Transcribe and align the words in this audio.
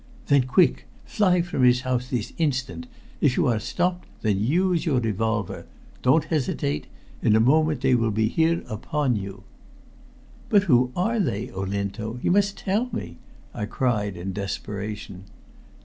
"Then 0.25 0.45
quick! 0.47 0.87
Fly 1.05 1.43
from 1.43 1.61
this 1.61 1.81
house 1.81 2.09
this 2.09 2.33
instant. 2.39 2.87
If 3.21 3.37
you 3.37 3.45
are 3.45 3.59
stopped, 3.59 4.07
then 4.23 4.39
use 4.43 4.83
your 4.83 4.99
revolver. 4.99 5.67
Don't 6.01 6.23
hesitate. 6.23 6.87
In 7.21 7.35
a 7.35 7.39
moment 7.39 7.81
they 7.81 7.93
will 7.93 8.09
be 8.09 8.27
here 8.27 8.63
upon 8.67 9.15
you." 9.15 9.43
"But 10.49 10.63
who 10.63 10.91
are 10.95 11.19
they, 11.19 11.49
Olinto? 11.51 12.17
You 12.23 12.31
must 12.31 12.57
tell 12.57 12.89
me," 12.91 13.19
I 13.53 13.65
cried 13.65 14.17
in 14.17 14.33
desperation. 14.33 15.25